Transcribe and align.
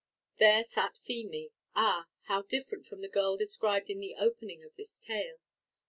There 0.37 0.63
sat 0.63 0.97
Feemy. 0.97 1.51
Ah! 1.75 2.07
how 2.23 2.41
different 2.41 2.87
from 2.87 3.01
the 3.01 3.07
girl 3.07 3.37
described 3.37 3.87
in 3.91 3.99
the 3.99 4.15
opening 4.15 4.63
of 4.63 4.75
this 4.75 4.97
tale. 4.97 5.37